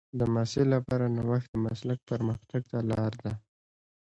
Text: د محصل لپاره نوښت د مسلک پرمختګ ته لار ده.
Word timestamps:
د 0.19 0.21
محصل 0.33 0.67
لپاره 0.75 1.05
نوښت 1.15 1.47
د 1.51 1.55
مسلک 1.65 1.99
پرمختګ 2.11 2.61
ته 2.71 2.79
لار 2.89 3.11
ده. 3.23 3.33